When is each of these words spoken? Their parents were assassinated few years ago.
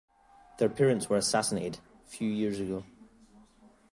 Their 0.57 0.67
parents 0.69 1.11
were 1.11 1.17
assassinated 1.17 1.77
few 2.07 2.27
years 2.27 2.59
ago. 2.59 2.83